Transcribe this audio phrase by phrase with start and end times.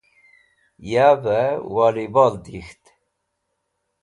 [0.91, 2.83] Yavey Woli Bol Dik̃ht